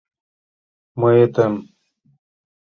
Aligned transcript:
Мыетым. 0.99 1.53